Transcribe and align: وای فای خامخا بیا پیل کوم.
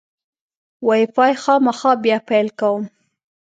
وای 0.85 1.03
فای 1.15 1.33
خامخا 1.43 1.91
بیا 2.03 2.17
پیل 2.27 2.47
کوم. 2.59 2.81